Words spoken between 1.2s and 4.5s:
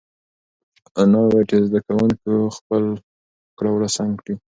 وویل چې زه باید خپل کړه وړه سم کړم.